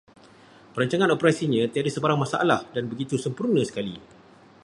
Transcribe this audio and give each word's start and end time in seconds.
Perancangan 0.73 1.13
operasinya 1.15 1.61
tiada 1.73 1.85
sebarang 1.95 2.17
masalah 2.25 2.61
dan 2.75 2.83
begitu 2.91 3.15
sempurna 3.23 3.61
sekali 3.69 3.93